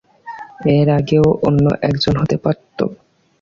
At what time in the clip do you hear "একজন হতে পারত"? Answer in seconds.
1.81-2.79